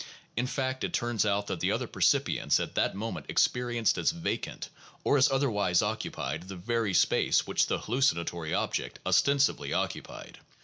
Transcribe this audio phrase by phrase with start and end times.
[0.35, 4.11] In fact, it turns out that the other percipients at that moment experi enced as
[4.11, 4.69] A r acant,
[5.03, 10.39] or as otherwise occupied, the very space which the hallucinatory object ostensibly occupied.